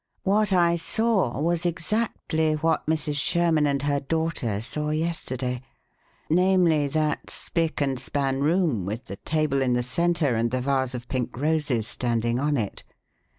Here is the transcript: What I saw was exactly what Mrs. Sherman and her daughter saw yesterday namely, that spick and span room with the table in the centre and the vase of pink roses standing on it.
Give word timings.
What 0.23 0.51
I 0.51 0.77
saw 0.77 1.39
was 1.39 1.63
exactly 1.63 2.53
what 2.55 2.87
Mrs. 2.87 3.17
Sherman 3.17 3.67
and 3.67 3.83
her 3.83 3.99
daughter 3.99 4.59
saw 4.59 4.89
yesterday 4.89 5.61
namely, 6.27 6.87
that 6.87 7.29
spick 7.29 7.81
and 7.81 7.99
span 7.99 8.39
room 8.41 8.83
with 8.87 9.05
the 9.05 9.17
table 9.17 9.61
in 9.61 9.73
the 9.73 9.83
centre 9.83 10.35
and 10.35 10.49
the 10.49 10.59
vase 10.59 10.95
of 10.95 11.07
pink 11.07 11.37
roses 11.37 11.85
standing 11.85 12.39
on 12.39 12.57
it. 12.57 12.83